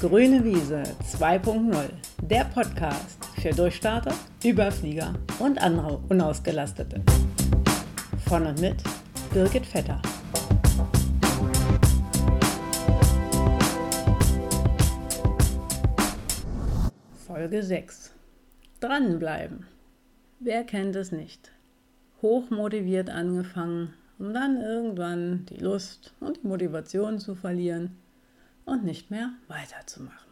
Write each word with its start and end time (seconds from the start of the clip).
Grüne 0.00 0.42
Wiese 0.42 0.82
2.0, 1.12 1.90
der 2.22 2.44
Podcast 2.46 3.22
für 3.38 3.50
Durchstarter, 3.50 4.14
Überflieger 4.42 5.12
und 5.40 5.60
andere 5.60 6.00
Unausgelastete. 6.08 7.02
Von 8.26 8.46
und 8.46 8.58
mit 8.62 8.82
Birgit 9.34 9.66
Vetter. 9.66 10.00
Folge 17.26 17.62
6. 17.62 18.12
Dranbleiben. 18.80 19.66
Wer 20.38 20.64
kennt 20.64 20.96
es 20.96 21.12
nicht? 21.12 21.52
Hochmotiviert 22.22 23.10
angefangen, 23.10 23.92
um 24.18 24.32
dann 24.32 24.62
irgendwann 24.62 25.44
die 25.50 25.58
Lust 25.58 26.14
und 26.20 26.38
die 26.42 26.46
Motivation 26.46 27.18
zu 27.18 27.34
verlieren 27.34 27.98
und 28.64 28.84
nicht 28.84 29.10
mehr 29.10 29.30
weiterzumachen. 29.48 30.30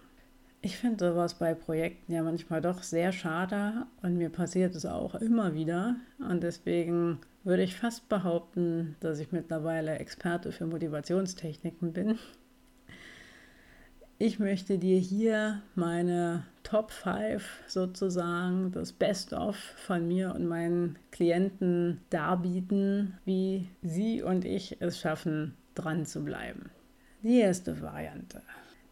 Ich 0.60 0.76
finde 0.76 1.10
sowas 1.10 1.34
bei 1.34 1.54
Projekten 1.54 2.12
ja 2.12 2.22
manchmal 2.22 2.60
doch 2.60 2.82
sehr 2.82 3.12
schade 3.12 3.86
und 4.02 4.16
mir 4.16 4.28
passiert 4.28 4.74
es 4.74 4.86
auch 4.86 5.14
immer 5.14 5.54
wieder. 5.54 5.96
Und 6.18 6.42
deswegen 6.42 7.20
würde 7.44 7.62
ich 7.62 7.76
fast 7.76 8.08
behaupten, 8.08 8.96
dass 8.98 9.20
ich 9.20 9.30
mittlerweile 9.30 9.98
Experte 9.98 10.50
für 10.50 10.66
Motivationstechniken 10.66 11.92
bin. 11.92 12.18
Ich 14.18 14.40
möchte 14.40 14.78
dir 14.78 14.98
hier 14.98 15.62
meine 15.76 16.42
Top 16.64 16.90
5 16.90 17.64
sozusagen, 17.68 18.72
das 18.72 18.92
Best-of 18.92 19.54
von 19.56 20.08
mir 20.08 20.34
und 20.34 20.48
meinen 20.48 20.98
Klienten 21.12 22.00
darbieten, 22.10 23.16
wie 23.24 23.68
sie 23.82 24.22
und 24.22 24.44
ich 24.44 24.82
es 24.82 24.98
schaffen, 24.98 25.54
dran 25.76 26.04
zu 26.04 26.24
bleiben. 26.24 26.70
Die 27.24 27.40
erste 27.40 27.82
Variante. 27.82 28.42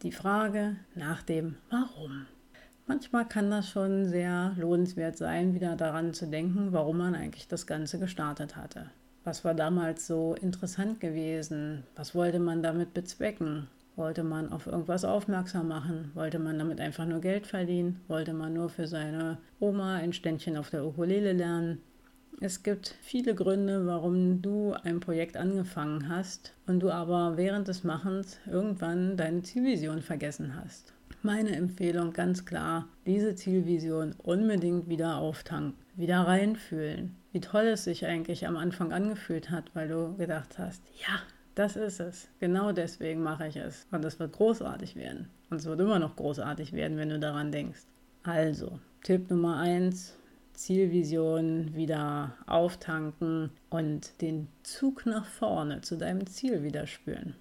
Die 0.03 0.11
Frage 0.11 0.75
nach 0.95 1.23
dem 1.23 1.55
Warum. 1.69 2.25
Manchmal 2.85 3.25
kann 3.25 3.49
das 3.49 3.69
schon 3.69 4.05
sehr 4.05 4.53
lohnenswert 4.57 5.17
sein, 5.17 5.55
wieder 5.55 5.77
daran 5.77 6.13
zu 6.13 6.27
denken, 6.27 6.73
warum 6.73 6.97
man 6.97 7.15
eigentlich 7.15 7.47
das 7.47 7.65
Ganze 7.67 7.99
gestartet 7.99 8.57
hatte. 8.57 8.89
Was 9.23 9.45
war 9.45 9.53
damals 9.53 10.07
so 10.07 10.35
interessant 10.41 10.99
gewesen? 10.99 11.83
Was 11.95 12.15
wollte 12.15 12.39
man 12.39 12.61
damit 12.61 12.93
bezwecken? 12.93 13.69
Wollte 13.95 14.25
man 14.25 14.51
auf 14.51 14.67
irgendwas 14.67 15.05
aufmerksam 15.05 15.69
machen? 15.69 16.11
Wollte 16.13 16.37
man 16.37 16.59
damit 16.59 16.81
einfach 16.81 17.05
nur 17.05 17.21
Geld 17.21 17.47
verdienen? 17.47 18.01
Wollte 18.09 18.33
man 18.33 18.53
nur 18.53 18.69
für 18.69 18.87
seine 18.87 19.37
Oma 19.61 19.95
ein 19.95 20.11
Ständchen 20.11 20.57
auf 20.57 20.69
der 20.69 20.85
Ukulele 20.85 21.31
lernen? 21.31 21.81
Es 22.39 22.61
gibt 22.61 22.93
viele 23.01 23.33
Gründe, 23.33 23.87
warum 23.87 24.43
du 24.43 24.73
ein 24.83 24.99
Projekt 24.99 25.37
angefangen 25.37 26.07
hast 26.07 26.53
und 26.67 26.81
du 26.81 26.91
aber 26.91 27.35
während 27.35 27.67
des 27.67 27.83
Machens 27.83 28.37
irgendwann 28.45 29.17
deine 29.17 29.41
Zielvision 29.41 30.03
vergessen 30.03 30.55
hast. 30.55 30.93
Meine 31.23 31.55
Empfehlung 31.55 32.13
ganz 32.13 32.45
klar, 32.45 32.89
diese 33.07 33.33
Zielvision 33.33 34.13
unbedingt 34.21 34.87
wieder 34.87 35.17
auftanken, 35.17 35.73
wieder 35.95 36.19
reinfühlen. 36.19 37.15
Wie 37.31 37.39
toll 37.41 37.65
es 37.65 37.85
sich 37.85 38.05
eigentlich 38.05 38.45
am 38.45 38.55
Anfang 38.55 38.93
angefühlt 38.93 39.49
hat, 39.49 39.71
weil 39.73 39.87
du 39.87 40.15
gedacht 40.15 40.59
hast, 40.59 40.83
ja, 41.07 41.19
das 41.55 41.75
ist 41.75 41.99
es. 41.99 42.27
Genau 42.39 42.71
deswegen 42.71 43.23
mache 43.23 43.47
ich 43.47 43.55
es. 43.55 43.87
Und 43.89 44.05
es 44.05 44.19
wird 44.19 44.33
großartig 44.33 44.95
werden. 44.95 45.27
Und 45.49 45.57
es 45.61 45.65
wird 45.65 45.79
immer 45.79 45.97
noch 45.97 46.15
großartig 46.15 46.71
werden, 46.73 46.97
wenn 46.97 47.09
du 47.09 47.17
daran 47.17 47.51
denkst. 47.51 47.87
Also, 48.21 48.79
Tipp 49.01 49.31
Nummer 49.31 49.57
eins, 49.57 50.16
Zielvision 50.57 51.75
wieder 51.75 52.33
auftanken 52.47 53.51
und 53.69 54.21
den 54.21 54.47
Zug 54.63 55.05
nach 55.05 55.25
vorne 55.25 55.81
zu 55.81 55.97
deinem 55.97 56.25
Ziel 56.25 56.63
wieder 56.63 56.87
spüren. 56.87 57.35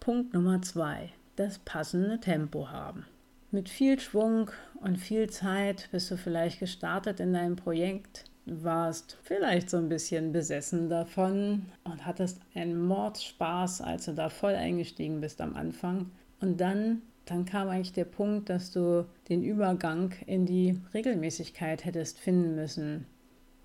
Punkt 0.00 0.34
Nummer 0.34 0.60
zwei, 0.60 1.08
das 1.36 1.58
passende 1.58 2.20
Tempo 2.20 2.68
haben. 2.68 3.06
Mit 3.50 3.70
viel 3.70 3.98
Schwung 3.98 4.50
und 4.82 4.98
viel 4.98 5.30
Zeit 5.30 5.88
bist 5.92 6.10
du 6.10 6.18
vielleicht 6.18 6.60
gestartet 6.60 7.20
in 7.20 7.32
deinem 7.32 7.56
Projekt, 7.56 8.24
warst 8.44 9.16
vielleicht 9.22 9.70
so 9.70 9.78
ein 9.78 9.88
bisschen 9.88 10.32
besessen 10.32 10.90
davon 10.90 11.66
und 11.84 12.04
hattest 12.04 12.40
einen 12.54 12.86
Mordspaß, 12.86 13.80
als 13.80 14.04
du 14.04 14.12
da 14.12 14.28
voll 14.28 14.54
eingestiegen 14.54 15.22
bist 15.22 15.40
am 15.40 15.56
Anfang. 15.56 16.10
Und 16.40 16.60
dann 16.60 17.00
dann 17.30 17.44
kam 17.44 17.68
eigentlich 17.68 17.92
der 17.92 18.06
Punkt, 18.06 18.50
dass 18.50 18.72
du 18.72 19.06
den 19.28 19.44
Übergang 19.44 20.12
in 20.26 20.46
die 20.46 20.80
Regelmäßigkeit 20.92 21.84
hättest 21.84 22.18
finden 22.18 22.56
müssen. 22.56 23.06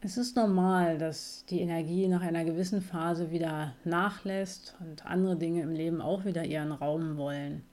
Es 0.01 0.17
ist 0.17 0.35
normal, 0.35 0.99
dass 0.99 1.45
die 1.49 1.61
Energie 1.61 2.07
nach 2.07 2.21
einer 2.21 2.45
gewissen 2.45 2.83
Phase 2.83 3.31
wieder 3.31 3.73
nachlässt 3.83 4.75
und 4.79 5.07
andere 5.07 5.35
Dinge 5.35 5.63
im 5.63 5.71
Leben 5.71 5.99
auch 5.99 6.25
wieder 6.25 6.45
ihren 6.45 6.71
Raum 6.71 7.17
wollen. 7.17 7.63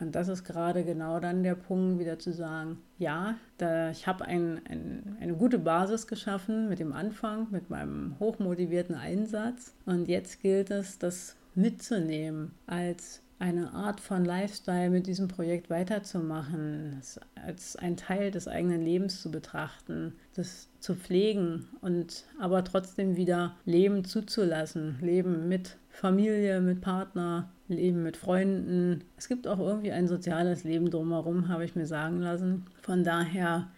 Und 0.00 0.16
das 0.16 0.26
ist 0.26 0.42
gerade 0.42 0.82
genau 0.82 1.20
dann 1.20 1.44
der 1.44 1.54
Punkt, 1.54 2.00
wieder 2.00 2.18
zu 2.18 2.32
sagen, 2.32 2.78
ja, 2.98 3.36
da, 3.56 3.90
ich 3.92 4.08
habe 4.08 4.24
ein, 4.24 4.60
ein, 4.68 5.16
eine 5.20 5.34
gute 5.34 5.60
Basis 5.60 6.08
geschaffen 6.08 6.68
mit 6.68 6.80
dem 6.80 6.92
Anfang, 6.92 7.46
mit 7.52 7.70
meinem 7.70 8.16
hochmotivierten 8.18 8.96
Einsatz. 8.96 9.76
Und 9.84 10.08
jetzt 10.08 10.42
gilt 10.42 10.72
es, 10.72 10.98
das 10.98 11.36
mitzunehmen 11.54 12.50
als 12.66 13.22
eine 13.38 13.74
Art 13.74 14.00
von 14.00 14.24
Lifestyle 14.24 14.88
mit 14.90 15.06
diesem 15.06 15.28
Projekt 15.28 15.68
weiterzumachen, 15.68 17.00
als 17.34 17.76
ein 17.76 17.96
Teil 17.96 18.30
des 18.30 18.48
eigenen 18.48 18.82
Lebens 18.82 19.20
zu 19.20 19.30
betrachten, 19.30 20.14
das 20.34 20.68
zu 20.80 20.94
pflegen 20.94 21.66
und 21.80 22.24
aber 22.40 22.64
trotzdem 22.64 23.16
wieder 23.16 23.56
Leben 23.64 24.04
zuzulassen, 24.04 24.98
Leben 25.00 25.48
mit 25.48 25.76
Familie, 25.90 26.60
mit 26.60 26.80
Partner, 26.80 27.50
Leben 27.68 28.02
mit 28.02 28.16
Freunden. 28.16 29.04
Es 29.16 29.28
gibt 29.28 29.46
auch 29.46 29.58
irgendwie 29.58 29.92
ein 29.92 30.08
soziales 30.08 30.64
Leben 30.64 30.90
drumherum, 30.90 31.48
habe 31.48 31.64
ich 31.64 31.74
mir 31.74 31.86
sagen 31.86 32.20
lassen. 32.20 32.64
Von 32.82 33.04
daher, 33.04 33.68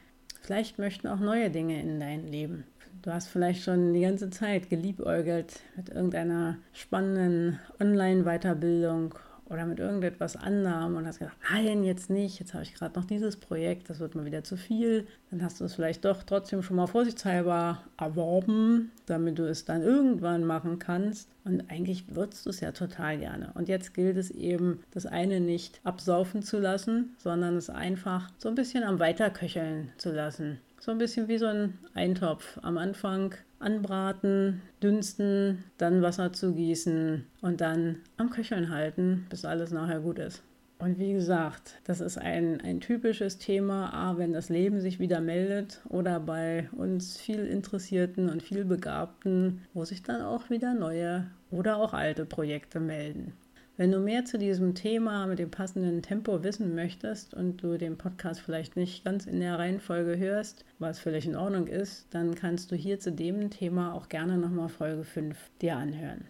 vielleicht 0.43 0.79
möchten 0.79 1.09
auch 1.09 1.21
neue 1.21 1.51
Dinge 1.51 1.81
in 1.83 1.99
dein 1.99 2.29
Leben. 2.29 2.65
Du 3.03 3.13
hast 3.13 3.29
vielleicht 3.29 3.63
schon 3.63 3.93
die 3.93 4.01
ganze 4.01 4.31
Zeit 4.31 4.71
geliebäugelt 4.71 5.61
mit 5.77 5.89
irgendeiner 5.89 6.59
spannenden 6.73 7.59
Online-Weiterbildung 7.81 9.15
oder 9.49 9.65
mit 9.65 9.79
irgendetwas 9.79 10.37
anderem 10.37 10.97
und 10.97 11.07
hast 11.07 11.19
gedacht, 11.19 11.37
nein, 11.51 11.85
jetzt 11.85 12.11
nicht, 12.11 12.39
jetzt 12.39 12.55
habe 12.55 12.63
ich 12.63 12.75
gerade 12.75 12.99
noch 12.99 13.07
dieses 13.07 13.37
Projekt, 13.37 13.89
das 13.89 13.99
wird 13.99 14.15
mal 14.15 14.25
wieder 14.25 14.45
zu 14.45 14.57
viel. 14.57 15.07
Dann 15.31 15.43
hast 15.43 15.61
du 15.61 15.65
es 15.65 15.75
vielleicht 15.75 16.05
doch 16.05 16.23
trotzdem 16.23 16.63
schon 16.63 16.77
mal 16.77 16.87
vorsichtshalber 16.87 17.83
erworben, 17.97 18.93
damit 19.07 19.39
du 19.39 19.49
es 19.49 19.65
dann 19.65 19.83
irgendwann 19.83 20.45
machen 20.45 20.79
kannst. 20.79 21.31
Und 21.45 21.71
eigentlich 21.71 22.15
würdest 22.15 22.45
du 22.45 22.51
es 22.51 22.61
ja 22.61 22.73
total 22.73 23.19
gerne. 23.19 23.51
Und 23.55 23.69
jetzt 23.69 23.95
gilt 23.95 24.17
es 24.17 24.31
eben, 24.31 24.81
das 24.91 25.07
eine 25.07 25.41
nicht 25.41 25.81
absaufen 25.83 26.43
zu 26.43 26.59
lassen, 26.59 27.17
sondern 27.19 27.57
es 27.57 27.71
einfach 27.71 28.31
so 28.39 28.49
ein 28.49 28.55
bisschen 28.55 28.85
am 28.85 28.99
Weiterköcheln 28.99 29.91
zu 29.97 30.13
lassen. 30.13 30.59
So 30.81 30.93
ein 30.93 30.99
bisschen 30.99 31.29
wie 31.29 31.39
so 31.39 31.47
ein 31.47 31.79
Eintopf. 31.95 32.59
Am 32.63 32.79
Anfang 32.79 33.35
anbraten, 33.59 34.63
dünsten, 34.83 35.65
dann 35.77 36.03
Wasser 36.03 36.33
zu 36.33 36.55
gießen 36.55 37.25
und 37.41 37.61
dann 37.61 37.97
am 38.17 38.31
Köcheln 38.31 38.71
halten, 38.71 39.27
bis 39.29 39.45
alles 39.45 39.73
nachher 39.73 40.01
gut 40.01 40.19
ist. 40.19 40.43
Und 40.79 41.01
wie 41.01 41.13
gesagt, 41.13 41.81
das 41.83 42.01
ist 42.01 42.19
ein, 42.19 42.61
ein 42.61 42.81
typisches 42.81 43.39
Thema, 43.39 43.93
A, 43.93 44.17
wenn 44.17 44.33
das 44.33 44.49
Leben 44.49 44.81
sich 44.81 45.01
wieder 45.01 45.21
meldet 45.21 45.81
oder 45.89 46.21
bei 46.21 46.69
uns 46.71 47.17
viel 47.17 47.45
Interessierten 47.47 48.29
und 48.29 48.45
viel 48.45 48.65
Begabten, 48.65 49.63
wo 49.75 49.85
sich 49.85 50.05
dann 50.05 50.23
auch 50.23 50.51
wieder 50.51 50.75
neue 50.75 51.27
oder 51.51 51.79
auch 51.79 51.95
alte 51.95 52.25
Projekte 52.25 52.79
melden. 52.79 53.33
Wenn 53.79 53.93
du 53.93 54.01
mehr 54.01 54.25
zu 54.25 54.39
diesem 54.39 54.75
Thema 54.75 55.29
mit 55.29 55.39
dem 55.39 55.53
passenden 55.53 56.03
Tempo 56.03 56.43
wissen 56.43 56.75
möchtest 56.75 57.33
und 57.33 57.59
du 57.63 57.79
den 57.79 57.97
Podcast 57.97 58.41
vielleicht 58.41 58.75
nicht 58.75 59.05
ganz 59.05 59.25
in 59.25 59.39
der 59.39 59.57
Reihenfolge 59.57 60.19
hörst, 60.19 60.65
was 60.81 60.99
völlig 60.99 61.27
in 61.27 61.37
Ordnung 61.37 61.69
ist, 61.69 62.09
dann 62.11 62.35
kannst 62.35 62.73
du 62.73 62.75
hier 62.75 62.99
zu 62.99 63.13
dem 63.13 63.51
Thema 63.51 63.95
auch 63.95 64.09
gerne 64.09 64.37
nochmal 64.37 64.69
Folge 64.69 65.05
5 65.05 65.37
dir 65.63 65.77
anhören. 65.77 66.25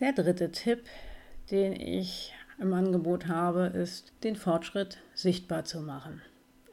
Der 0.00 0.14
dritte 0.14 0.50
Tipp, 0.50 0.80
den 1.50 1.74
ich 1.74 2.32
im 2.58 2.72
Angebot 2.72 3.28
habe, 3.28 3.66
ist, 3.66 4.14
den 4.24 4.36
Fortschritt 4.36 4.96
sichtbar 5.12 5.66
zu 5.66 5.82
machen. 5.82 6.22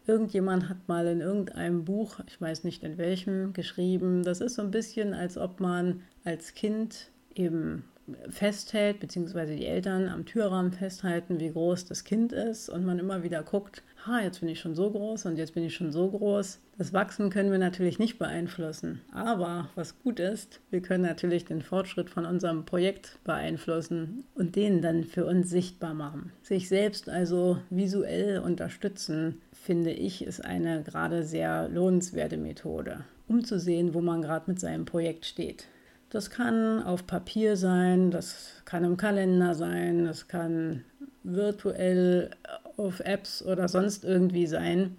Irgendjemand 0.07 0.69
hat 0.69 0.88
mal 0.88 1.07
in 1.07 1.19
irgendeinem 1.19 1.84
Buch, 1.84 2.22
ich 2.25 2.40
weiß 2.40 2.63
nicht 2.63 2.84
in 2.84 2.98
welchem, 2.98 3.52
geschrieben, 3.52 4.24
das 4.24 4.40
ist 4.40 4.56
so 4.56 4.62
ein 4.62 4.72
bisschen, 4.72 5.13
als 5.13 5.38
ob 5.38 5.60
man 5.60 6.04
als 6.24 6.54
Kind 6.54 7.12
eben 7.36 7.84
festhält, 8.30 9.00
beziehungsweise 9.00 9.56
die 9.56 9.66
Eltern 9.66 10.10
am 10.10 10.26
Türrahmen 10.26 10.72
festhalten, 10.72 11.40
wie 11.40 11.52
groß 11.52 11.86
das 11.86 12.04
Kind 12.04 12.34
ist 12.34 12.70
und 12.70 12.86
man 12.86 13.00
immer 13.00 13.24
wieder 13.24 13.44
guckt, 13.44 13.84
ha, 14.06 14.22
jetzt 14.22 14.40
bin 14.40 14.50
ich 14.50 14.60
schon 14.60 14.76
so 14.76 14.92
groß 14.92 15.26
und 15.26 15.38
jetzt 15.38 15.54
bin 15.54 15.64
ich 15.64 15.76
schon 15.76 15.92
so 15.92 16.10
groß. 16.10 16.60
Das 16.78 16.94
Wachsen 16.94 17.30
können 17.30 17.52
wir 17.52 17.60
natürlich 17.60 18.00
nicht 18.00 18.18
beeinflussen. 18.18 19.02
Aber 19.12 19.70
was 19.76 20.00
gut 20.00 20.20
ist, 20.20 20.62
wir 20.70 20.82
können 20.82 21.04
natürlich 21.04 21.46
den 21.46 21.62
Fortschritt 21.62 22.10
von 22.10 22.26
unserem 22.26 22.66
Projekt 22.66 23.20
beeinflussen 23.24 24.24
und 24.36 24.56
den 24.56 24.82
dann 24.82 25.04
für 25.04 25.26
uns 25.26 25.50
sichtbar 25.50 25.94
machen. 25.94 26.32
Sich 26.42 26.70
selbst 26.70 27.10
also 27.10 27.58
visuell 27.70 28.40
unterstützen, 28.40 29.42
finde 29.52 29.92
ich, 29.92 30.24
ist 30.24 30.44
eine 30.44 30.84
gerade 30.84 31.24
sehr 31.24 31.68
lohnenswerte 31.68 32.38
Methode, 32.38 33.04
um 33.28 33.44
zu 33.44 33.60
sehen, 33.60 33.94
wo 33.94 34.02
man 34.02 34.22
gerade 34.22 34.50
mit 34.50 34.60
seinem 34.60 34.86
Projekt 34.86 35.26
steht. 35.26 35.68
Das 36.10 36.30
kann 36.30 36.82
auf 36.82 37.06
Papier 37.06 37.56
sein, 37.56 38.10
das 38.10 38.64
kann 38.66 38.84
im 38.84 38.98
Kalender 38.98 39.54
sein, 39.54 40.06
das 40.06 40.28
kann 40.28 40.84
virtuell 41.24 42.32
auf 42.78 43.00
Apps 43.02 43.44
oder 43.44 43.68
sonst 43.68 44.04
irgendwie 44.06 44.48
sein. 44.48 44.96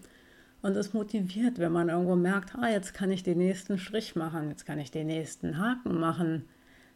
Und 0.63 0.77
es 0.77 0.93
motiviert, 0.93 1.59
wenn 1.59 1.73
man 1.73 1.89
irgendwo 1.89 2.17
merkt, 2.17 2.55
ah, 2.55 2.69
jetzt 2.69 2.93
kann 2.95 3.11
ich 3.11 3.23
den 3.23 3.39
nächsten 3.39 3.79
Strich 3.79 4.15
machen, 4.15 4.51
jetzt 4.51 4.67
kann 4.67 4.79
ich 4.79 4.91
den 4.91 5.07
nächsten 5.07 5.59
Haken 5.59 5.99
machen. 5.99 6.45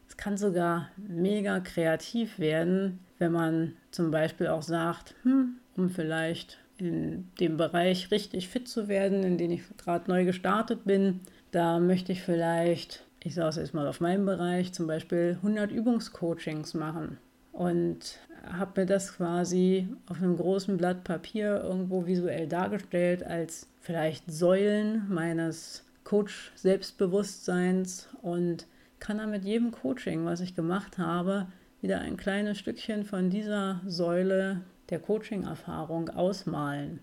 Es 0.06 0.17
kann 0.17 0.37
sogar 0.37 0.90
mega 0.96 1.60
kreativ 1.60 2.38
werden, 2.38 3.00
wenn 3.19 3.32
man 3.32 3.72
zum 3.90 4.10
Beispiel 4.10 4.49
auch 4.49 4.62
sagt, 4.62 5.14
hm, 5.22 5.56
um 5.76 5.88
vielleicht 5.88 6.58
in 6.76 7.31
dem 7.40 7.56
Bereich 7.56 8.10
richtig 8.10 8.49
fit 8.49 8.69
zu 8.69 8.88
werden, 8.88 9.22
in 9.22 9.38
den 9.38 9.50
ich 9.50 9.62
gerade 9.78 10.10
neu 10.10 10.25
gestartet 10.25 10.84
bin, 10.84 11.20
da 11.52 11.78
möchte 11.78 12.12
ich 12.12 12.20
vielleicht, 12.20 13.03
ich 13.24 13.36
es 13.36 13.56
jetzt 13.56 13.74
mal 13.74 13.88
auf 13.88 14.00
meinem 14.00 14.26
Bereich, 14.26 14.72
zum 14.74 14.86
Beispiel 14.86 15.36
100 15.36 15.72
Übungscoachings 15.72 16.74
machen 16.74 17.16
und 17.52 18.18
habe 18.46 18.82
mir 18.82 18.86
das 18.86 19.16
quasi 19.16 19.88
auf 20.06 20.18
einem 20.18 20.36
großen 20.36 20.76
Blatt 20.76 21.04
Papier 21.04 21.62
irgendwo 21.62 22.04
visuell 22.06 22.46
dargestellt 22.46 23.24
als 23.24 23.66
vielleicht 23.80 24.30
Säulen 24.30 25.06
meines 25.08 25.86
Coach-Selbstbewusstseins 26.04 28.10
und 28.20 28.66
kann 29.00 29.16
dann 29.16 29.30
mit 29.30 29.46
jedem 29.46 29.70
Coaching, 29.70 30.26
was 30.26 30.40
ich 30.40 30.54
gemacht 30.54 30.98
habe, 30.98 31.46
wieder 31.80 32.00
ein 32.00 32.18
kleines 32.18 32.58
Stückchen 32.58 33.04
von 33.04 33.30
dieser 33.30 33.80
Säule 33.86 34.60
der 34.90 34.98
Coaching-Erfahrung 34.98 36.10
ausmalen. 36.10 36.98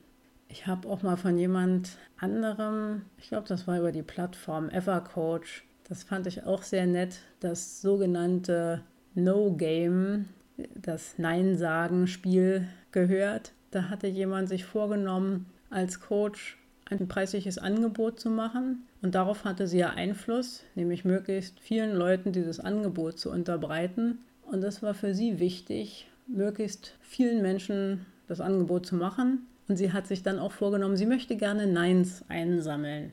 Ich 0.50 0.68
habe 0.68 0.88
auch 0.88 1.02
mal 1.02 1.18
von 1.18 1.40
jemand 1.40 1.98
anderem, 2.18 3.06
ich 3.18 3.30
glaube, 3.30 3.48
das 3.48 3.68
war 3.68 3.80
über 3.80 3.92
die 3.92 4.04
Plattform 4.04 4.70
Evercoach, 4.70 5.64
das 5.92 6.04
fand 6.04 6.26
ich 6.26 6.46
auch 6.46 6.64
sehr 6.64 6.88
nett, 6.88 7.18
das 7.42 7.82
sogenannte 7.82 8.80
No-Game, 9.14 10.30
das 10.74 11.16
Nein-Sagen-Spiel 11.18 12.66
gehört. 12.94 13.52
Da 13.72 13.90
hatte 13.90 14.08
jemand 14.08 14.48
sich 14.48 14.64
vorgenommen, 14.64 15.48
als 15.70 16.00
Coach 16.00 16.58
ein 16.86 17.10
preisliches 17.10 17.58
Angebot 17.58 18.22
zu 18.22 18.30
machen. 18.30 18.88
Und 19.02 19.16
darauf 19.16 19.44
hatte 19.44 19.68
sie 19.68 19.80
ja 19.80 19.90
Einfluss, 19.90 20.64
nämlich 20.76 21.04
möglichst 21.04 21.60
vielen 21.60 21.94
Leuten 21.94 22.32
dieses 22.32 22.62
Angebot 22.62 23.20
zu 23.20 23.30
unterbreiten. 23.30 24.20
Und 24.50 24.62
das 24.62 24.82
war 24.82 24.94
für 24.94 25.14
sie 25.14 25.42
wichtig, 25.42 26.08
möglichst 26.26 26.94
vielen 27.02 27.42
Menschen 27.42 28.06
das 28.30 28.40
Angebot 28.40 28.86
zu 28.86 28.96
machen. 28.96 29.46
Und 29.68 29.76
sie 29.76 29.92
hat 29.92 30.08
sich 30.08 30.24
dann 30.24 30.40
auch 30.40 30.54
vorgenommen, 30.54 30.96
sie 30.96 31.06
möchte 31.06 31.36
gerne 31.36 31.68
Neins 31.68 32.24
einsammeln. 32.30 33.12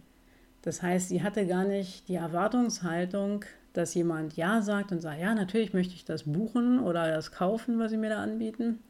Das 0.62 0.82
heißt, 0.82 1.08
sie 1.08 1.22
hatte 1.22 1.46
gar 1.46 1.64
nicht 1.64 2.08
die 2.08 2.16
Erwartungshaltung, 2.16 3.44
dass 3.72 3.94
jemand 3.94 4.36
Ja 4.36 4.60
sagt 4.62 4.92
und 4.92 5.00
sagt, 5.00 5.20
ja, 5.20 5.34
natürlich 5.34 5.72
möchte 5.72 5.94
ich 5.94 6.04
das 6.04 6.24
buchen 6.24 6.80
oder 6.80 7.08
das 7.08 7.32
kaufen, 7.32 7.78
was 7.78 7.90
sie 7.90 7.96
mir 7.96 8.10
da 8.10 8.22
anbieten, 8.22 8.80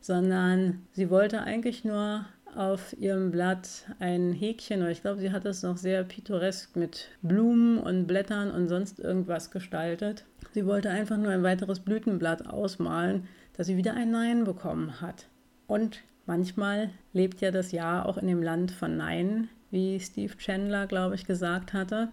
sondern 0.00 0.86
sie 0.92 1.10
wollte 1.10 1.42
eigentlich 1.42 1.84
nur 1.84 2.24
auf 2.54 2.96
ihrem 2.98 3.30
Blatt 3.30 3.86
ein 3.98 4.32
Häkchen, 4.32 4.80
oder 4.80 4.90
ich 4.90 5.02
glaube, 5.02 5.20
sie 5.20 5.32
hat 5.32 5.44
es 5.44 5.62
noch 5.62 5.76
sehr 5.76 6.02
pittoresk 6.04 6.76
mit 6.76 7.08
Blumen 7.22 7.78
und 7.78 8.06
Blättern 8.06 8.50
und 8.50 8.68
sonst 8.68 8.98
irgendwas 8.98 9.50
gestaltet. 9.50 10.24
Sie 10.52 10.66
wollte 10.66 10.90
einfach 10.90 11.16
nur 11.16 11.30
ein 11.30 11.42
weiteres 11.42 11.80
Blütenblatt 11.80 12.46
ausmalen, 12.46 13.28
dass 13.56 13.66
sie 13.66 13.76
wieder 13.76 13.94
ein 13.94 14.10
Nein 14.10 14.44
bekommen 14.44 15.00
hat. 15.00 15.26
Und 15.66 16.00
manchmal 16.26 16.90
lebt 17.12 17.40
ja 17.40 17.50
das 17.50 17.72
Ja 17.72 18.04
auch 18.04 18.16
in 18.16 18.26
dem 18.26 18.42
Land 18.42 18.70
von 18.70 18.96
Nein, 18.96 19.48
wie 19.70 20.00
Steve 20.00 20.36
Chandler, 20.36 20.86
glaube 20.86 21.14
ich, 21.14 21.26
gesagt 21.26 21.72
hatte. 21.72 22.08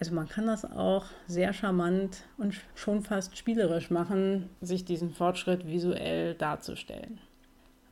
Also 0.00 0.14
man 0.14 0.28
kann 0.28 0.46
das 0.46 0.64
auch 0.64 1.06
sehr 1.26 1.52
charmant 1.52 2.22
und 2.36 2.54
schon 2.74 3.02
fast 3.02 3.36
spielerisch 3.36 3.90
machen, 3.90 4.48
sich 4.60 4.84
diesen 4.84 5.10
Fortschritt 5.10 5.66
visuell 5.66 6.34
darzustellen. 6.34 7.18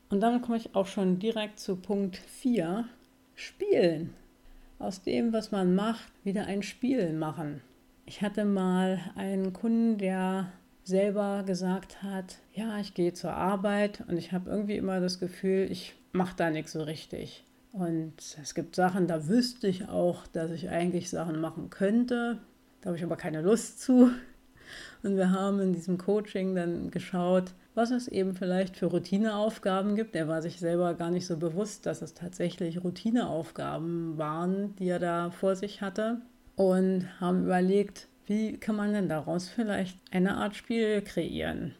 Und 0.09 0.21
damit 0.21 0.41
komme 0.41 0.57
ich 0.57 0.73
auch 0.73 0.87
schon 0.87 1.19
direkt 1.19 1.59
zu 1.59 1.75
Punkt 1.75 2.15
4, 2.15 2.85
Spielen. 3.35 4.13
Aus 4.79 5.03
dem, 5.03 5.33
was 5.33 5.51
man 5.51 5.75
macht, 5.75 6.11
wieder 6.23 6.45
ein 6.45 6.63
Spiel 6.63 7.13
machen. 7.13 7.61
Ich 8.05 8.21
hatte 8.21 8.45
mal 8.45 8.99
einen 9.15 9.53
Kunden, 9.53 9.97
der 9.97 10.51
selber 10.83 11.43
gesagt 11.45 12.01
hat, 12.01 12.37
ja, 12.53 12.79
ich 12.79 12.93
gehe 12.93 13.13
zur 13.13 13.33
Arbeit 13.33 14.03
und 14.07 14.17
ich 14.17 14.31
habe 14.31 14.49
irgendwie 14.49 14.77
immer 14.77 15.01
das 15.01 15.19
Gefühl, 15.19 15.67
ich 15.69 15.95
mache 16.13 16.35
da 16.37 16.49
nichts 16.49 16.71
so 16.71 16.81
richtig. 16.81 17.43
Und 17.71 18.13
es 18.41 18.55
gibt 18.55 18.75
Sachen, 18.75 19.07
da 19.07 19.27
wüsste 19.27 19.67
ich 19.67 19.87
auch, 19.87 20.25
dass 20.27 20.51
ich 20.51 20.69
eigentlich 20.69 21.09
Sachen 21.09 21.39
machen 21.39 21.69
könnte. 21.69 22.39
Da 22.81 22.87
habe 22.87 22.97
ich 22.97 23.03
aber 23.03 23.17
keine 23.17 23.41
Lust 23.41 23.81
zu. 23.81 24.11
Und 25.03 25.15
wir 25.15 25.31
haben 25.31 25.59
in 25.59 25.73
diesem 25.73 25.97
Coaching 25.97 26.55
dann 26.55 26.91
geschaut, 26.91 27.53
was 27.75 27.91
es 27.91 28.07
eben 28.07 28.33
vielleicht 28.33 28.77
für 28.77 28.87
Routineaufgaben 28.87 29.95
gibt. 29.95 30.15
Er 30.15 30.27
war 30.27 30.41
sich 30.41 30.59
selber 30.59 30.95
gar 30.95 31.11
nicht 31.11 31.27
so 31.27 31.37
bewusst, 31.37 31.85
dass 31.85 32.01
es 32.01 32.13
tatsächlich 32.13 32.83
Routineaufgaben 32.83 34.17
waren, 34.17 34.75
die 34.77 34.87
er 34.87 34.99
da 34.99 35.29
vor 35.31 35.55
sich 35.55 35.81
hatte. 35.81 36.21
Und 36.55 37.07
haben 37.21 37.45
überlegt, 37.45 38.07
wie 38.25 38.57
kann 38.57 38.75
man 38.75 38.93
denn 38.93 39.07
daraus 39.07 39.47
vielleicht 39.47 39.99
eine 40.11 40.37
Art 40.37 40.55
Spiel 40.55 41.01
kreieren? 41.01 41.75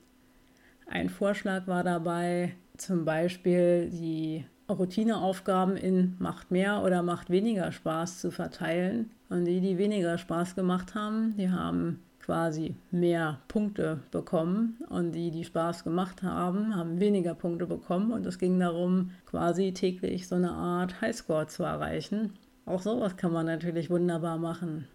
Ein 0.86 1.10
Vorschlag 1.10 1.68
war 1.68 1.84
dabei 1.84 2.54
zum 2.78 3.04
Beispiel 3.04 3.90
die 3.90 4.46
Routineaufgaben 4.70 5.78
in 5.78 6.16
macht 6.20 6.52
mehr 6.52 6.84
oder 6.84 7.02
macht 7.02 7.30
weniger 7.30 7.72
Spaß 7.72 8.20
zu 8.20 8.32
verteilen. 8.32 9.12
Und 9.30 9.46
die, 9.46 9.62
die 9.62 9.78
weniger 9.78 10.18
Spaß 10.18 10.56
gemacht 10.56 10.96
haben, 10.96 11.36
die 11.38 11.50
haben 11.50 12.00
quasi 12.28 12.76
mehr 12.92 13.40
Punkte 13.48 14.02
bekommen 14.12 14.78
und 14.90 15.14
die, 15.14 15.32
die 15.32 15.46
Spaß 15.46 15.86
gemacht 15.86 16.24
haben, 16.24 16.76
haben 16.76 17.00
weniger 17.00 17.34
Punkte 17.34 17.66
bekommen 17.66 18.12
und 18.12 18.26
es 18.26 18.38
ging 18.38 18.60
darum, 18.60 19.12
quasi 19.26 19.72
täglich 19.72 20.28
so 20.28 20.36
eine 20.36 20.52
Art 20.52 21.00
Highscore 21.00 21.48
zu 21.48 21.64
erreichen. 21.64 22.34
Auch 22.66 22.82
sowas 22.82 23.16
kann 23.16 23.32
man 23.32 23.46
natürlich 23.46 23.90
wunderbar 23.90 24.38
machen. 24.38 24.90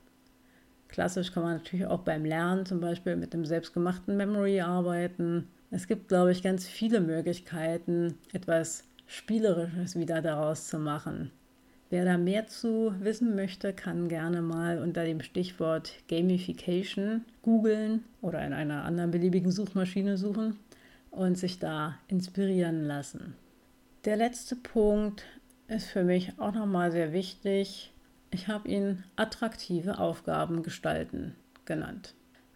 Klassisch 0.89 1.33
kann 1.33 1.43
man 1.43 1.57
natürlich 1.57 1.87
auch 1.87 2.01
beim 2.01 2.27
Lernen 2.27 2.67
zum 2.67 2.81
Beispiel 2.81 3.17
mit 3.17 3.33
dem 3.33 3.47
selbstgemachten 3.47 4.15
Memory 4.15 4.61
arbeiten. 4.61 5.49
Es 5.71 5.87
gibt, 5.87 6.09
glaube 6.09 6.33
ich, 6.33 6.43
ganz 6.43 6.67
viele 6.67 7.01
Möglichkeiten, 7.01 8.19
etwas 8.35 8.85
Spielerisches 9.13 9.95
wieder 9.95 10.23
daraus 10.23 10.69
zu 10.69 10.79
machen. 10.79 11.33
Wer 11.91 12.07
da 12.07 12.17
mehr 12.17 12.47
zu 12.47 12.95
wissen 13.01 13.37
möchte, 13.37 13.75
kann 13.75 14.09
gerne 14.09 14.41
mal 14.41 14.79
unter 14.79 15.05
dem 15.05 15.21
Stichwort 15.21 15.93
Gamification 16.09 17.23
googeln 17.43 18.05
oder 18.23 18.43
in 18.43 18.55
einer 18.55 18.87
anderen 18.87 19.11
beliebigen 19.11 19.51
Suchmaschine 19.51 20.17
suchen 20.17 20.59
und 21.11 21.37
sich 21.37 21.59
da 21.59 21.99
inspirieren 22.09 22.87
lassen. 22.87 23.35
Der 24.07 24.17
letzte 24.17 24.57
Punkt 24.57 25.25
ist 25.69 25.89
für 25.89 26.05
mich 26.05 26.39
auch 26.39 26.55
nochmal 26.55 26.91
sehr 26.91 27.13
wichtig. 27.13 27.93
Ich 28.31 28.49
habe 28.49 28.67
ihn 28.67 29.05
attraktive 29.17 29.99
Aufgaben 29.99 30.63
gestalten 30.63 31.37
genannt. 31.67 32.15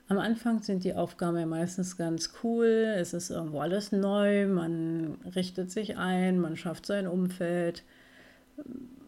Am 0.09 0.19
Anfang 0.19 0.63
sind 0.63 0.85
die 0.85 0.95
Aufgaben 0.95 1.37
ja 1.37 1.47
meistens 1.47 1.97
ganz 1.97 2.33
cool, 2.43 2.95
es 2.97 3.13
ist 3.13 3.31
irgendwo 3.31 3.59
alles 3.59 3.91
neu, 3.91 4.47
man 4.47 5.17
richtet 5.35 5.73
sich 5.73 5.97
ein, 5.97 6.39
man 6.39 6.57
schafft 6.57 6.87
sein 6.87 7.09
Umfeld, 7.09 7.83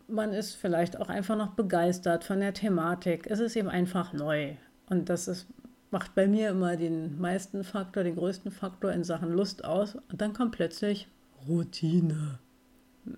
man 0.08 0.32
ist 0.32 0.56
vielleicht 0.56 0.98
auch 0.98 1.08
einfach 1.08 1.36
noch 1.36 1.52
begeistert 1.52 2.24
von 2.24 2.40
der 2.40 2.54
Thematik. 2.54 3.26
Es 3.30 3.40
ist 3.40 3.54
eben 3.56 3.68
einfach 3.68 4.12
neu. 4.12 4.54
Und 4.88 5.08
das 5.08 5.28
ist, 5.28 5.46
macht 5.90 6.14
bei 6.14 6.26
mir 6.26 6.50
immer 6.50 6.76
den 6.76 7.20
meisten 7.20 7.62
Faktor, 7.62 8.02
den 8.02 8.16
größten 8.16 8.50
Faktor 8.50 8.90
in 8.92 9.04
Sachen 9.04 9.32
Lust 9.32 9.64
aus. 9.64 9.94
Und 9.94 10.20
dann 10.20 10.32
kommt 10.32 10.52
plötzlich 10.52 11.08
Routine. 11.46 12.38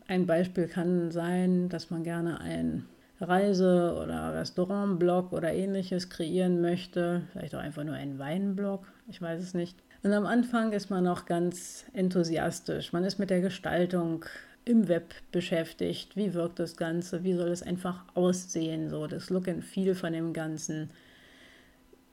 Ein 0.07 0.27
Beispiel 0.27 0.67
kann 0.67 1.11
sein, 1.11 1.69
dass 1.69 1.91
man 1.91 2.03
gerne 2.03 2.41
ein 2.41 2.87
Reise- 3.21 3.97
oder 4.03 4.35
Restaurantblog 4.35 5.33
oder 5.33 5.53
ähnliches 5.53 6.09
kreieren 6.09 6.61
möchte, 6.61 7.23
vielleicht 7.33 7.55
auch 7.55 7.61
einfach 7.61 7.85
nur 7.85 7.95
einen 7.95 8.19
Weinblog, 8.19 8.87
ich 9.09 9.21
weiß 9.21 9.43
es 9.43 9.55
nicht. 9.55 9.77
Und 10.03 10.13
am 10.13 10.27
Anfang 10.27 10.73
ist 10.73 10.89
man 10.89 11.05
noch 11.05 11.27
ganz 11.27 11.85
enthusiastisch. 11.93 12.93
Man 12.93 13.05
ist 13.05 13.19
mit 13.19 13.29
der 13.29 13.43
Gestaltung 13.43 14.25
im 14.65 14.89
Web 14.89 15.15
beschäftigt. 15.31 16.17
Wie 16.17 16.33
wirkt 16.33 16.59
das 16.59 16.77
Ganze? 16.77 17.23
Wie 17.23 17.35
soll 17.35 17.49
es 17.51 17.63
einfach 17.63 18.05
aussehen? 18.15 18.89
So 18.89 19.07
das 19.07 19.29
Look 19.29 19.49
and 19.49 19.65
Feel 19.65 19.95
von 19.95 20.13
dem 20.13 20.33
Ganzen. 20.33 20.91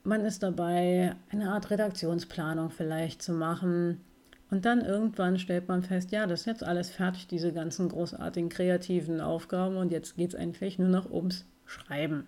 Man 0.04 0.22
ist 0.24 0.42
dabei, 0.42 1.14
eine 1.30 1.50
Art 1.50 1.70
Redaktionsplanung 1.70 2.70
vielleicht 2.70 3.22
zu 3.22 3.32
machen. 3.32 4.00
Und 4.50 4.64
dann 4.64 4.80
irgendwann 4.80 5.38
stellt 5.38 5.68
man 5.68 5.82
fest, 5.82 6.10
ja, 6.10 6.26
das 6.26 6.40
ist 6.40 6.46
jetzt 6.46 6.64
alles 6.64 6.90
fertig, 6.90 7.26
diese 7.26 7.52
ganzen 7.52 7.88
großartigen 7.88 8.48
kreativen 8.48 9.20
Aufgaben 9.20 9.76
und 9.76 9.92
jetzt 9.92 10.16
geht 10.16 10.30
es 10.30 10.40
eigentlich 10.40 10.78
nur 10.78 10.88
noch 10.88 11.10
ums 11.10 11.44
Schreiben. 11.66 12.26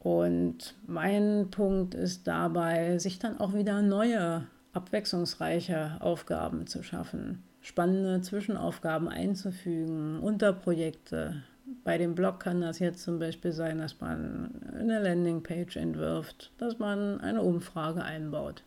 Und 0.00 0.74
mein 0.86 1.48
Punkt 1.50 1.94
ist 1.94 2.26
dabei, 2.26 2.98
sich 2.98 3.18
dann 3.18 3.38
auch 3.38 3.54
wieder 3.54 3.80
neue, 3.82 4.46
abwechslungsreiche 4.72 5.96
Aufgaben 6.00 6.66
zu 6.66 6.82
schaffen, 6.82 7.42
spannende 7.60 8.20
Zwischenaufgaben 8.20 9.08
einzufügen, 9.08 10.20
Unterprojekte. 10.20 11.42
Bei 11.84 11.96
dem 11.96 12.14
Blog 12.14 12.40
kann 12.40 12.60
das 12.60 12.78
jetzt 12.80 13.02
zum 13.02 13.18
Beispiel 13.18 13.52
sein, 13.52 13.78
dass 13.78 14.00
man 14.00 14.50
eine 14.78 15.00
Landingpage 15.00 15.76
entwirft, 15.76 16.52
dass 16.58 16.78
man 16.78 17.20
eine 17.20 17.42
Umfrage 17.42 18.02
einbaut 18.02 18.64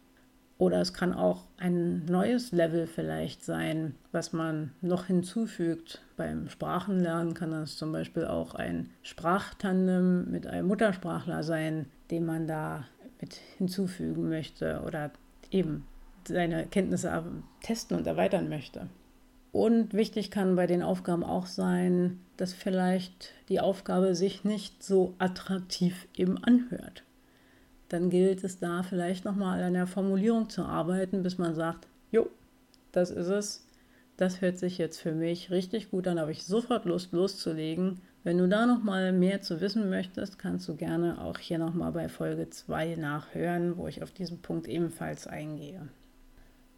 Oder 0.60 0.82
es 0.82 0.94
kann 0.94 1.13
auch 1.13 1.46
ein 1.58 2.04
neues 2.06 2.51
Level 2.51 2.86
vielleicht 2.86 3.46
sein, 3.46 3.96
was 4.12 4.34
man 4.34 4.74
noch 4.82 5.06
hinzufügt. 5.06 6.01
Beim 6.18 6.50
Sprachenlernen 6.50 7.34
kann 7.34 7.51
das 7.51 7.78
zum 7.78 7.94
Beispiel 7.94 8.25
auch 8.25 8.56
ein 8.56 8.89
Sprachtandem 9.01 10.30
mit 10.30 10.48
einem 10.48 10.68
Muttersprachler 10.68 11.44
sein, 11.44 11.86
den 12.12 12.25
man 12.25 12.46
da 12.46 12.84
mit 13.22 13.36
hinzufügen 13.58 14.28
möchte 14.28 14.82
oder 14.86 15.12
eben 15.50 15.86
seine 16.28 16.66
Kenntnisse 16.66 17.24
testen 17.63 17.98
und 17.98 18.06
erweitern 18.06 18.50
möchte. 18.50 18.89
Und 19.54 19.94
wichtig 19.94 20.30
kann 20.30 20.58
bei 20.58 20.68
den 20.68 20.84
Aufgaben 20.84 21.24
auch 21.24 21.46
sein, 21.46 22.20
dass 22.36 22.54
vielleicht 22.54 23.34
die 23.48 23.62
Aufgabe 23.62 24.13
sich 24.13 24.44
nicht 24.44 24.84
so 24.84 25.16
attraktiv 25.20 26.06
eben 26.16 26.38
anhört 26.44 27.04
dann 27.89 28.10
gilt 28.10 28.43
es 28.43 28.60
da 28.60 28.84
vielleicht 28.84 29.25
nochmal 29.25 29.62
an 29.63 29.74
der 29.74 29.88
Formulierung 29.88 30.50
zu 30.50 30.63
arbeiten, 30.63 31.24
bis 31.24 31.38
man 31.38 31.53
sagt, 31.55 31.88
jo, 32.12 32.29
das 32.91 33.12
ist 33.12 33.27
es, 33.27 33.67
das 34.17 34.41
hört 34.41 34.58
sich 34.58 34.77
jetzt 34.77 35.00
für 35.00 35.13
mich 35.13 35.51
richtig 35.51 35.91
gut 35.91 36.08
an, 36.08 36.19
habe 36.19 36.31
ich 36.31 36.43
sofort 36.46 36.86
Lust 36.86 37.12
loszulegen. 37.13 38.01
Wenn 38.24 38.38
du 38.38 38.48
da 38.48 38.65
nochmal 38.65 39.13
mehr 39.13 39.41
zu 39.41 39.62
wissen 39.62 39.89
möchtest, 39.89 40.38
kannst 40.38 40.67
du 40.67 40.75
gerne 40.75 41.22
auch 41.22 41.38
hier 41.38 41.58
nochmal 41.58 41.93
bei 41.93 42.10
Folge 42.10 42.50
2 42.50 42.96
nachhören, 42.96 43.77
wo 43.77 43.88
ich 43.88 44.03
auf 44.03 44.12
diesen 44.12 44.41
Punkt 44.41 44.67
ebenfalls 44.67 45.25
eingehe. 45.25 45.88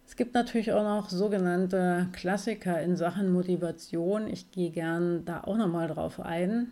Es 0.06 0.16
gibt 0.16 0.34
natürlich 0.34 0.72
auch 0.72 0.82
noch 0.82 1.10
sogenannte 1.10 2.08
Klassiker 2.12 2.80
in 2.80 2.96
Sachen 2.96 3.32
Motivation. 3.32 4.28
Ich 4.28 4.50
gehe 4.50 4.70
gern 4.70 5.24
da 5.24 5.42
auch 5.42 5.56
nochmal 5.56 5.88
drauf 5.88 6.20
ein. 6.20 6.70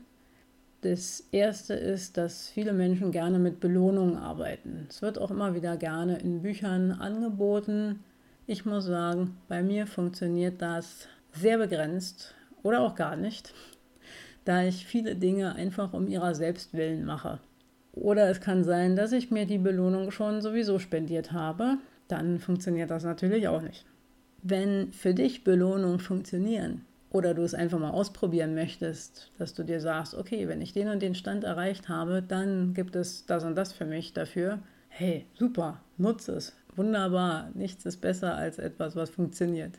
Das 0.82 1.28
erste 1.30 1.74
ist, 1.74 2.16
dass 2.16 2.48
viele 2.48 2.72
Menschen 2.72 3.12
gerne 3.12 3.38
mit 3.38 3.60
Belohnungen 3.60 4.16
arbeiten. 4.16 4.86
Es 4.88 5.02
wird 5.02 5.18
auch 5.18 5.30
immer 5.30 5.54
wieder 5.54 5.76
gerne 5.76 6.18
in 6.20 6.40
Büchern 6.40 6.92
angeboten. 6.92 8.02
Ich 8.46 8.64
muss 8.64 8.86
sagen, 8.86 9.36
bei 9.46 9.62
mir 9.62 9.86
funktioniert 9.86 10.62
das 10.62 11.06
sehr 11.32 11.58
begrenzt 11.58 12.34
oder 12.62 12.80
auch 12.80 12.94
gar 12.94 13.16
nicht, 13.16 13.52
da 14.46 14.62
ich 14.62 14.86
viele 14.86 15.16
Dinge 15.16 15.54
einfach 15.54 15.92
um 15.92 16.08
ihrer 16.08 16.34
selbst 16.34 16.72
willen 16.72 17.04
mache. 17.04 17.40
Oder 17.92 18.30
es 18.30 18.40
kann 18.40 18.64
sein, 18.64 18.96
dass 18.96 19.12
ich 19.12 19.30
mir 19.30 19.44
die 19.44 19.58
Belohnung 19.58 20.10
schon 20.10 20.40
sowieso 20.40 20.78
spendiert 20.78 21.32
habe. 21.32 21.76
Dann 22.08 22.38
funktioniert 22.38 22.90
das 22.90 23.04
natürlich 23.04 23.48
auch 23.48 23.60
nicht. 23.60 23.84
Wenn 24.42 24.92
für 24.92 25.12
dich 25.12 25.44
Belohnungen 25.44 26.00
funktionieren, 26.00 26.86
oder 27.10 27.34
du 27.34 27.42
es 27.42 27.54
einfach 27.54 27.78
mal 27.78 27.90
ausprobieren 27.90 28.54
möchtest, 28.54 29.32
dass 29.38 29.54
du 29.54 29.64
dir 29.64 29.80
sagst, 29.80 30.14
okay, 30.14 30.48
wenn 30.48 30.62
ich 30.62 30.72
den 30.72 30.88
und 30.88 31.02
den 31.02 31.14
Stand 31.14 31.44
erreicht 31.44 31.88
habe, 31.88 32.22
dann 32.22 32.72
gibt 32.74 32.96
es 32.96 33.26
das 33.26 33.44
und 33.44 33.56
das 33.56 33.72
für 33.72 33.84
mich 33.84 34.12
dafür. 34.12 34.60
Hey, 34.88 35.26
super, 35.34 35.80
nutze 35.98 36.32
es. 36.32 36.56
Wunderbar, 36.76 37.50
nichts 37.54 37.84
ist 37.84 37.98
besser 37.98 38.36
als 38.36 38.58
etwas, 38.58 38.94
was 38.96 39.10
funktioniert. 39.10 39.78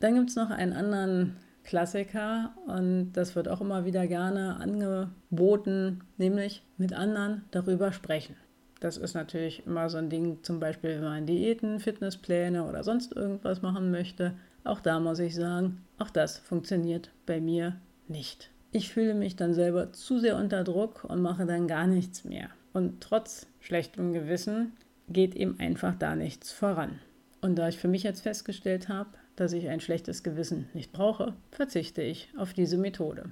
Dann 0.00 0.14
gibt 0.14 0.30
es 0.30 0.36
noch 0.36 0.50
einen 0.50 0.72
anderen 0.72 1.36
Klassiker 1.64 2.54
und 2.66 3.12
das 3.12 3.36
wird 3.36 3.48
auch 3.48 3.60
immer 3.60 3.84
wieder 3.84 4.06
gerne 4.06 4.56
angeboten, 4.56 6.00
nämlich 6.16 6.62
mit 6.76 6.92
anderen 6.92 7.44
darüber 7.50 7.92
sprechen. 7.92 8.36
Das 8.80 8.96
ist 8.96 9.14
natürlich 9.14 9.64
immer 9.64 9.88
so 9.88 9.98
ein 9.98 10.10
Ding, 10.10 10.42
zum 10.42 10.58
Beispiel, 10.58 10.96
wenn 10.96 11.04
man 11.04 11.26
Diäten, 11.26 11.78
Fitnesspläne 11.78 12.64
oder 12.68 12.82
sonst 12.82 13.14
irgendwas 13.14 13.62
machen 13.62 13.92
möchte. 13.92 14.34
Auch 14.64 14.80
da 14.80 15.00
muss 15.00 15.18
ich 15.18 15.34
sagen, 15.34 15.84
auch 15.98 16.10
das 16.10 16.38
funktioniert 16.38 17.10
bei 17.26 17.40
mir 17.40 17.76
nicht. 18.08 18.50
Ich 18.70 18.92
fühle 18.92 19.14
mich 19.14 19.36
dann 19.36 19.54
selber 19.54 19.92
zu 19.92 20.18
sehr 20.18 20.36
unter 20.36 20.64
Druck 20.64 21.04
und 21.04 21.20
mache 21.20 21.46
dann 21.46 21.66
gar 21.66 21.86
nichts 21.86 22.24
mehr. 22.24 22.48
Und 22.72 23.02
trotz 23.02 23.46
schlechtem 23.60 24.12
Gewissen 24.12 24.72
geht 25.08 25.34
eben 25.34 25.58
einfach 25.60 25.94
da 25.94 26.16
nichts 26.16 26.52
voran. 26.52 26.98
Und 27.40 27.56
da 27.56 27.68
ich 27.68 27.76
für 27.76 27.88
mich 27.88 28.02
jetzt 28.02 28.22
festgestellt 28.22 28.88
habe, 28.88 29.10
dass 29.36 29.52
ich 29.52 29.68
ein 29.68 29.80
schlechtes 29.80 30.22
Gewissen 30.22 30.68
nicht 30.74 30.92
brauche, 30.92 31.34
verzichte 31.50 32.02
ich 32.02 32.28
auf 32.36 32.54
diese 32.54 32.78
Methode. 32.78 33.30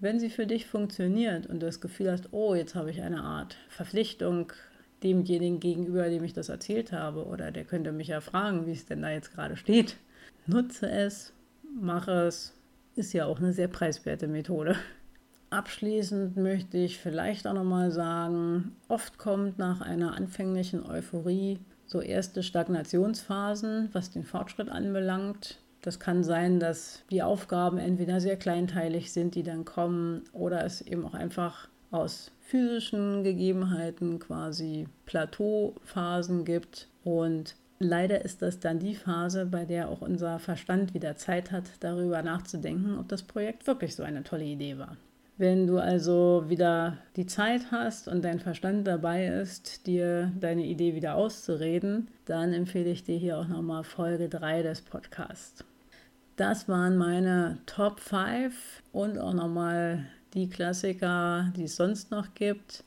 Wenn 0.00 0.20
sie 0.20 0.30
für 0.30 0.46
dich 0.46 0.66
funktioniert 0.66 1.46
und 1.46 1.60
du 1.60 1.66
das 1.66 1.80
Gefühl 1.80 2.10
hast, 2.10 2.32
oh, 2.32 2.54
jetzt 2.54 2.74
habe 2.74 2.90
ich 2.90 3.02
eine 3.02 3.22
Art 3.22 3.56
Verpflichtung 3.68 4.52
demjenigen 5.04 5.60
gegenüber, 5.60 6.08
dem 6.08 6.24
ich 6.24 6.32
das 6.32 6.48
erzählt 6.48 6.92
habe, 6.92 7.26
oder 7.26 7.52
der 7.52 7.64
könnte 7.64 7.92
mich 7.92 8.08
ja 8.08 8.20
fragen, 8.20 8.66
wie 8.66 8.72
es 8.72 8.86
denn 8.86 9.02
da 9.02 9.10
jetzt 9.10 9.32
gerade 9.32 9.56
steht, 9.56 9.96
Nutze 10.46 10.90
es, 10.90 11.32
mache 11.80 12.12
es. 12.26 12.52
Ist 12.96 13.14
ja 13.14 13.24
auch 13.24 13.38
eine 13.38 13.52
sehr 13.52 13.68
preiswerte 13.68 14.28
Methode. 14.28 14.76
Abschließend 15.50 16.36
möchte 16.36 16.76
ich 16.76 16.98
vielleicht 16.98 17.46
auch 17.46 17.54
nochmal 17.54 17.90
sagen, 17.90 18.76
oft 18.88 19.18
kommt 19.18 19.58
nach 19.58 19.80
einer 19.80 20.14
anfänglichen 20.14 20.84
Euphorie 20.84 21.58
so 21.86 22.00
erste 22.00 22.42
Stagnationsphasen, 22.42 23.88
was 23.92 24.10
den 24.10 24.24
Fortschritt 24.24 24.68
anbelangt. 24.68 25.60
Das 25.80 25.98
kann 25.98 26.24
sein, 26.24 26.60
dass 26.60 27.02
die 27.10 27.22
Aufgaben 27.22 27.78
entweder 27.78 28.20
sehr 28.20 28.36
kleinteilig 28.36 29.12
sind, 29.12 29.34
die 29.34 29.42
dann 29.42 29.64
kommen, 29.64 30.24
oder 30.32 30.64
es 30.64 30.82
eben 30.82 31.04
auch 31.06 31.14
einfach 31.14 31.68
aus 31.94 32.32
physischen 32.40 33.22
Gegebenheiten 33.22 34.18
quasi 34.18 34.86
Plateauphasen 35.06 36.44
gibt. 36.44 36.88
Und 37.04 37.56
Leider 37.80 38.24
ist 38.24 38.40
das 38.40 38.60
dann 38.60 38.78
die 38.78 38.94
Phase, 38.94 39.46
bei 39.46 39.64
der 39.64 39.88
auch 39.88 40.00
unser 40.00 40.38
Verstand 40.38 40.94
wieder 40.94 41.16
Zeit 41.16 41.50
hat, 41.50 41.64
darüber 41.80 42.22
nachzudenken, 42.22 42.98
ob 42.98 43.08
das 43.08 43.24
Projekt 43.24 43.66
wirklich 43.66 43.94
so 43.96 44.02
eine 44.04 44.22
tolle 44.22 44.44
Idee 44.44 44.78
war. 44.78 44.96
Wenn 45.36 45.66
du 45.66 45.78
also 45.78 46.44
wieder 46.46 46.98
die 47.16 47.26
Zeit 47.26 47.72
hast 47.72 48.06
und 48.06 48.24
dein 48.24 48.38
Verstand 48.38 48.86
dabei 48.86 49.26
ist, 49.26 49.88
dir 49.88 50.32
deine 50.38 50.64
Idee 50.64 50.94
wieder 50.94 51.16
auszureden, 51.16 52.08
dann 52.24 52.52
empfehle 52.52 52.90
ich 52.90 53.02
dir 53.02 53.18
hier 53.18 53.38
auch 53.38 53.48
nochmal 53.48 53.82
Folge 53.82 54.28
3 54.28 54.62
des 54.62 54.80
Podcasts. 54.80 55.64
Das 56.36 56.68
waren 56.68 56.96
meine 56.96 57.58
Top 57.66 57.98
5 57.98 58.54
und 58.92 59.18
auch 59.18 59.34
nochmal 59.34 60.06
die 60.34 60.48
Klassiker, 60.48 61.52
die 61.56 61.64
es 61.64 61.76
sonst 61.76 62.10
noch 62.10 62.34
gibt 62.34 62.84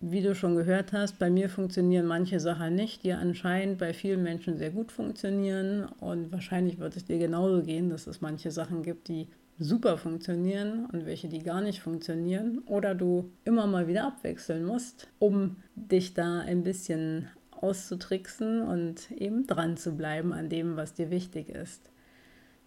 wie 0.00 0.22
du 0.22 0.34
schon 0.34 0.56
gehört 0.56 0.92
hast, 0.92 1.18
bei 1.18 1.30
mir 1.30 1.48
funktionieren 1.48 2.06
manche 2.06 2.38
Sachen 2.38 2.74
nicht, 2.74 3.02
die 3.02 3.12
anscheinend 3.12 3.78
bei 3.78 3.94
vielen 3.94 4.22
Menschen 4.22 4.58
sehr 4.58 4.70
gut 4.70 4.92
funktionieren. 4.92 5.86
Und 6.00 6.32
wahrscheinlich 6.32 6.78
wird 6.78 6.96
es 6.96 7.06
dir 7.06 7.18
genauso 7.18 7.62
gehen, 7.62 7.90
dass 7.90 8.06
es 8.06 8.20
manche 8.20 8.50
Sachen 8.50 8.82
gibt, 8.82 9.08
die 9.08 9.28
super 9.58 9.96
funktionieren 9.96 10.86
und 10.92 11.06
welche, 11.06 11.28
die 11.28 11.38
gar 11.38 11.62
nicht 11.62 11.80
funktionieren. 11.80 12.58
Oder 12.66 12.94
du 12.94 13.30
immer 13.44 13.66
mal 13.66 13.88
wieder 13.88 14.06
abwechseln 14.06 14.64
musst, 14.64 15.08
um 15.18 15.56
dich 15.74 16.12
da 16.12 16.40
ein 16.40 16.62
bisschen 16.62 17.28
auszutricksen 17.52 18.60
und 18.60 19.10
eben 19.12 19.46
dran 19.46 19.78
zu 19.78 19.96
bleiben 19.96 20.34
an 20.34 20.50
dem, 20.50 20.76
was 20.76 20.92
dir 20.92 21.10
wichtig 21.10 21.48
ist. 21.48 21.90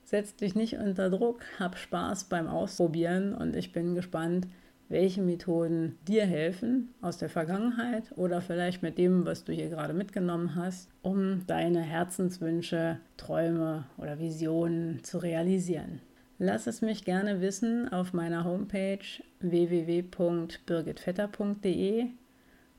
Setz 0.10 0.36
dich 0.36 0.56
nicht 0.56 0.74
unter 0.74 1.10
Druck, 1.12 1.44
hab 1.60 1.78
Spaß 1.78 2.24
beim 2.24 2.48
Ausprobieren 2.48 3.36
und 3.36 3.56
ich 3.56 3.72
bin 3.72 3.94
gespannt, 3.94 4.48
welche 4.88 5.22
Methoden 5.22 6.00
dir 6.08 6.26
helfen 6.26 6.90
aus 7.00 7.20
der 7.20 7.30
Vergangenheit 7.30 8.06
oder 8.16 8.42
vielleicht 8.42 8.82
mit 8.82 8.98
dem, 8.98 9.28
was 9.28 9.44
du 9.44 9.54
hier 9.54 9.70
gerade 9.70 9.94
mitgenommen 9.94 10.56
hast, 10.56 10.90
um 11.04 11.46
deine 11.46 11.82
Herzenswünsche, 11.82 12.98
Träume 13.18 13.84
oder 14.00 14.18
Visionen 14.18 15.04
zu 15.04 15.20
realisieren. 15.20 16.02
Lass 16.40 16.66
es 16.66 16.82
mich 16.82 17.06
gerne 17.06 17.40
wissen 17.40 17.88
auf 17.94 18.12
meiner 18.12 18.46
Homepage 18.46 19.06
www.birgitvetter.de 19.42 22.06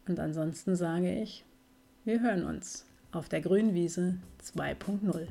und 0.09 0.19
ansonsten 0.19 0.75
sage 0.75 1.15
ich, 1.15 1.45
wir 2.05 2.23
hören 2.23 2.43
uns 2.43 2.87
auf 3.13 3.29
der 3.29 3.41
Grünwiese 3.41 4.17
2.0. 4.43 5.29